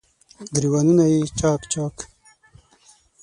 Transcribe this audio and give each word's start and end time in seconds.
ګریوانونه 0.55 1.03
یې 1.11 1.19
چا 1.39 1.51
ک، 1.59 1.61
چا 1.71 1.85
ک 1.95 1.97